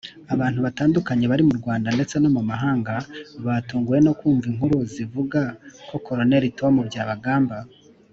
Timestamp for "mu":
1.49-1.53, 2.35-2.41